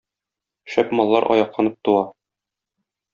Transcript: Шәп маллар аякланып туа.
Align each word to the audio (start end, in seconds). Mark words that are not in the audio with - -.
Шәп 0.75 0.95
маллар 0.99 1.27
аякланып 1.35 1.77
туа. 1.89 2.01